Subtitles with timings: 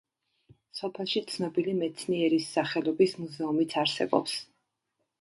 [0.79, 4.39] სოფელში ცნობილი მეცნიერის სახელობის მუზეუმიც არსებობს.